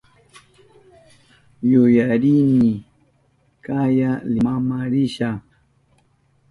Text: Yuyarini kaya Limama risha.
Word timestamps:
Yuyarini 1.71 2.71
kaya 3.65 4.11
Limama 4.33 4.77
risha. 4.91 5.29